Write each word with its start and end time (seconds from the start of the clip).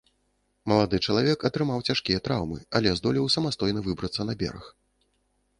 Малады 0.71 0.99
чалавек 1.07 1.45
атрымаў 1.49 1.83
цяжкія 1.93 2.23
траўмы, 2.29 2.59
але 2.79 2.97
здолеў 3.01 3.29
самастойна 3.37 3.79
выбрацца 3.89 4.21
на 4.31 4.39
бераг. 4.41 4.65